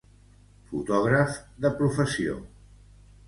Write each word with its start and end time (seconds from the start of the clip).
Fotògraf 0.69 1.37
de 1.65 1.71
professió. 1.83 2.39